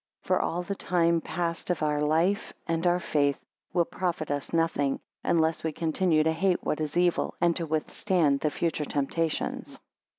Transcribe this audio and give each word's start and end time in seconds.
For 0.23 0.41
all 0.41 0.63
the 0.63 0.73
time 0.73 1.21
past 1.21 1.69
of 1.69 1.83
our 1.83 2.01
life 2.01 2.53
and 2.65 2.87
our 2.87 2.99
faith, 2.99 3.37
will 3.71 3.85
profit 3.85 4.31
us 4.31 4.51
nothing; 4.51 4.99
unless 5.23 5.63
we 5.63 5.71
continue 5.71 6.23
to 6.23 6.31
hate 6.33 6.63
what 6.63 6.81
is 6.81 6.97
evil, 6.97 7.35
and 7.39 7.55
to 7.57 7.67
withstand 7.67 8.39
the 8.39 8.49
future 8.49 8.85
temptations. 8.85 9.77